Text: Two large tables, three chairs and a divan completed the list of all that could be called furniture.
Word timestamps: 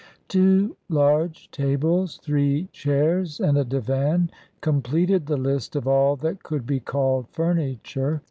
Two 0.27 0.75
large 0.89 1.51
tables, 1.51 2.17
three 2.17 2.69
chairs 2.71 3.39
and 3.39 3.55
a 3.55 3.63
divan 3.63 4.31
completed 4.59 5.27
the 5.27 5.37
list 5.37 5.75
of 5.75 5.87
all 5.87 6.15
that 6.15 6.41
could 6.41 6.65
be 6.65 6.79
called 6.79 7.27
furniture. 7.29 8.19